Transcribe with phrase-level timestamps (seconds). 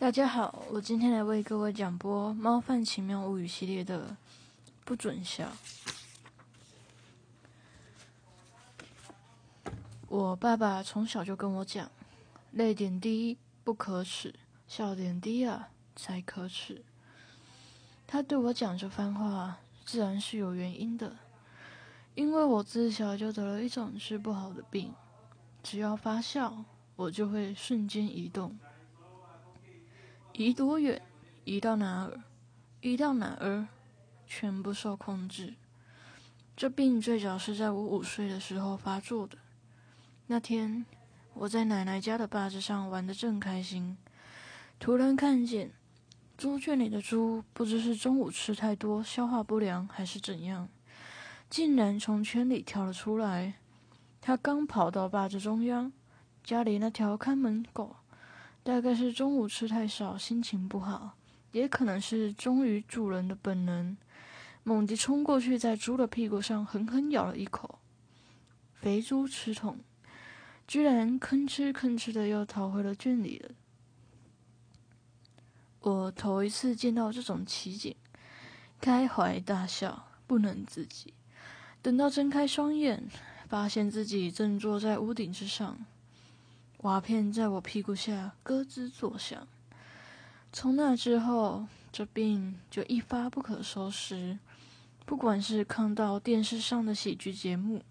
[0.00, 4.16] 大家好，我今天来为各位讲播《猫饭奇妙物语》系列的
[4.84, 5.50] 不准笑。
[10.06, 11.90] 我爸爸从小就跟我讲，
[12.52, 14.32] 泪点低不可耻，
[14.68, 16.84] 笑点低啊才可耻。
[18.06, 21.16] 他对我讲这番话，自然是有原因的，
[22.14, 24.94] 因为我自小就得了一种治不好的病，
[25.60, 28.56] 只要发笑，我就会瞬间移动。
[30.38, 31.02] 移多远，
[31.44, 32.22] 移到哪儿，
[32.80, 33.66] 移到哪儿，
[34.24, 35.54] 全不受控制。
[36.56, 39.36] 这病最早是在我五岁的时候发作的。
[40.28, 40.86] 那天，
[41.34, 43.98] 我在奶奶家的坝子上玩得正开心，
[44.78, 45.72] 突然看见
[46.36, 50.68] 猪圈里的猪，不知是中午吃太多消化不良还是怎样，
[51.50, 53.54] 竟然从圈里跳了出来。
[54.20, 55.92] 它刚跑到坝子中央，
[56.44, 57.96] 家里那条看门狗。
[58.68, 61.16] 大概是中午吃太少，心情不好，
[61.52, 63.96] 也可能是忠于主人的本能，
[64.62, 67.78] 猛地冲过去，在猪的屁股上狠狠咬了一口。
[68.74, 69.78] 肥猪吃痛，
[70.66, 73.52] 居然吭哧吭哧的又逃回了圈里了。
[75.80, 77.96] 我头一次见到这种奇景，
[78.82, 81.14] 开怀大笑，不能自己。
[81.80, 83.08] 等到睁开双眼，
[83.48, 85.86] 发现自己正坐在屋顶之上。
[86.82, 89.46] 瓦片在我屁股下咯吱作响。
[90.52, 94.38] 从那之后，这病就一发不可收拾。
[95.04, 97.82] 不管是看到电视上的喜剧节目，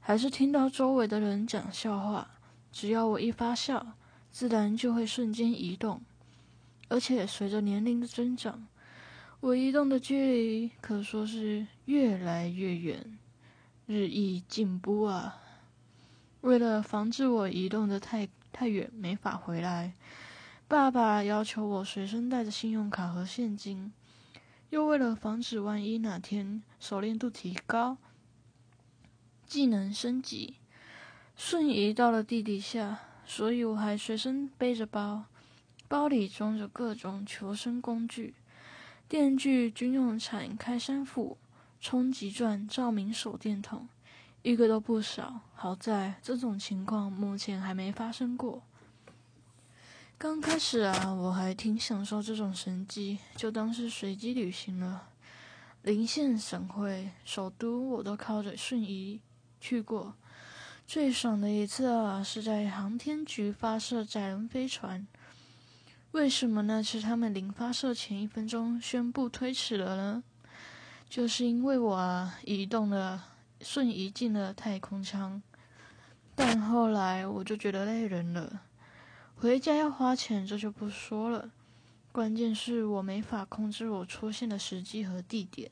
[0.00, 2.30] 还是听到周围的人讲笑话，
[2.72, 3.94] 只要我一发笑，
[4.32, 6.02] 自然就会瞬间移动。
[6.88, 8.66] 而且随着年龄的增长，
[9.40, 13.18] 我移动的距离可说是越来越远，
[13.86, 15.42] 日益进步啊！
[16.40, 19.94] 为了防止我移动的太太远没法回来，
[20.68, 23.92] 爸爸要求我随身带着信用卡和现金，
[24.70, 27.96] 又为了防止万一哪天熟练度提高，
[29.46, 30.54] 技能升级，
[31.36, 35.24] 瞬移到了地底下，所以我还随身背着包，
[35.88, 38.34] 包里装着各种求生工具，
[39.08, 41.36] 电锯、军用铲、开山斧、
[41.80, 43.88] 冲击钻、照明手电筒。
[44.42, 48.62] 一个都不少，好在这种情况目前还没发生过。
[50.16, 55.08] 刚开始啊，我还挺享受这种神机，就当是随机旅行了。
[55.82, 59.20] 临县省会、首都，我都靠着瞬移
[59.60, 60.14] 去过。
[60.86, 65.06] 最爽的一次啊，是在航天局发射载人飞船。
[66.12, 70.24] 为什么那次他们临发射前一分钟宣布推迟了呢？
[71.08, 73.24] 就是因为我啊，移动了。
[73.60, 75.42] 瞬移进了太空舱，
[76.34, 78.62] 但后来我就觉得累人了。
[79.36, 81.50] 回家要花钱，这就不说了。
[82.10, 85.70] 关键是我没法控制我出现的时机和地点，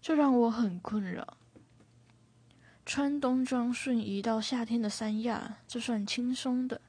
[0.00, 1.36] 这让我很困扰。
[2.84, 6.80] 穿冬装瞬移到夏天的三亚，这算轻松的；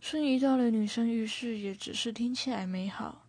[0.00, 3.24] 瞬移到了女生浴室，也只是听起来美好。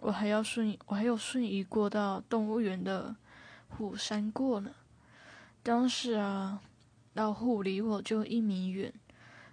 [0.00, 3.14] 我还要瞬，我还有瞬移过到动物园的
[3.68, 4.70] 虎山过呢。
[5.64, 6.60] 当时啊，
[7.14, 8.92] 老虎离我就一米远。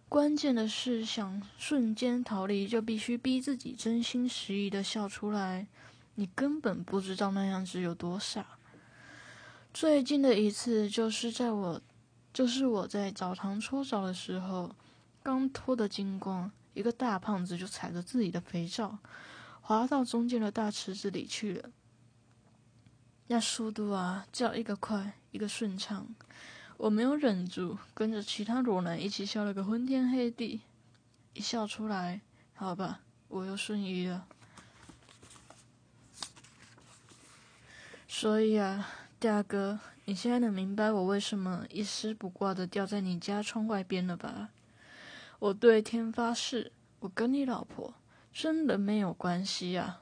[0.10, 5.68] 关键的是，想瞬间逃离，就必须逼自己真心实意的笑出来。
[6.16, 8.46] 你根本不知道那样子有多傻。
[9.74, 11.82] 最近的一次，就是在我，
[12.34, 14.76] 就是我在澡堂搓澡的时候，
[15.24, 18.98] 刚脱得精光，一个大胖子就踩着自己的肥皂，
[19.62, 21.70] 滑到中间的大池子里去了。
[23.28, 26.08] 那速度啊，叫一个快，一个顺畅。
[26.78, 30.62] 我没有忍住，跟着其他裸男一起笑了个昏天黑地。
[31.34, 32.22] 一笑出来，
[32.54, 34.26] 好吧，我又瞬移了。
[38.08, 44.50] 所以啊，大哥，你现在能明白我为什么一丝不挂的掉在你家窗外边了吧？
[45.40, 47.94] 我对天发誓，我跟你老婆
[48.34, 50.02] 真的没有关系啊，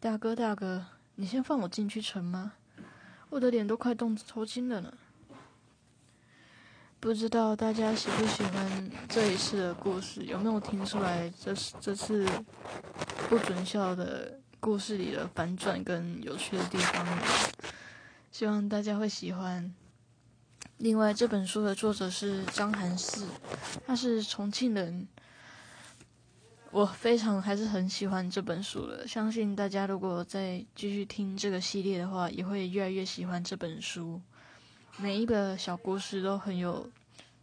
[0.00, 0.86] 大哥，大哥。
[1.14, 2.54] 你先放我进去成吗？
[3.30, 4.92] 我的脸都快冻抽筋了呢。
[6.98, 10.24] 不知道大家喜不喜欢这一次的故事？
[10.24, 12.28] 有没有听出来这是这次
[13.28, 17.22] 不准笑的故事里的反转跟有趣的地方呢？
[18.30, 19.72] 希望大家会喜欢。
[20.76, 23.26] 另外，这本书的作者是张涵四，
[23.86, 25.06] 他是重庆人。
[26.72, 34.20] 我非常还是很喜欢这本书的，相信大家如果再继续听这个系列的话，也会越来越喜欢这本书。
[34.96, 36.88] 每一个小故事都很有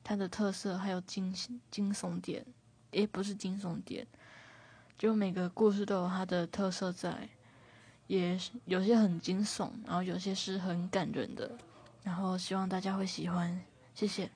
[0.01, 1.33] 它的特色，还有惊
[1.69, 2.45] 惊悚点，
[2.91, 4.07] 也不是惊悚点，
[4.97, 7.27] 就每个故事都有它的特色在，
[8.07, 11.51] 也有些很惊悚，然后有些是很感人的，
[12.01, 13.61] 然后希望大家会喜欢，
[13.93, 14.31] 谢谢。